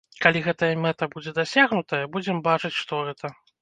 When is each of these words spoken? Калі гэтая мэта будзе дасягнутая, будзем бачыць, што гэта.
Калі 0.23 0.39
гэтая 0.47 0.69
мэта 0.85 1.09
будзе 1.13 1.35
дасягнутая, 1.41 2.03
будзем 2.19 2.45
бачыць, 2.53 2.77
што 2.83 3.07
гэта. 3.09 3.39